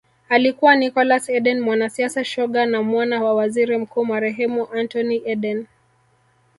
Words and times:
Alikuwa 0.29 0.75
Nicholas 0.75 1.29
Eden 1.29 1.59
mwanasiasa 1.59 2.23
shoga 2.23 2.65
na 2.65 2.81
mwana 2.83 3.23
wa 3.23 3.33
Waziri 3.33 3.77
Mkuu 3.77 4.05
marehemu 4.05 4.67
Anthony 4.73 5.21
Eden 5.25 5.65